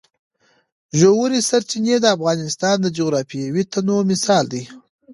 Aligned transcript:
ژورې 0.99 1.39
سرچینې 1.49 1.95
د 2.01 2.05
افغانستان 2.15 2.75
د 2.81 2.87
جغرافیوي 2.97 3.63
تنوع 3.71 4.01
مثال 4.11 4.45
دی. 4.53 4.63